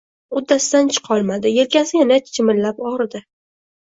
Uddasidan 0.39 0.87
chiqolmadi— 0.95 1.51
yelkasi 1.57 1.99
yana 1.99 2.19
chimillab 2.39 2.85
og‘ridi. 2.93 3.23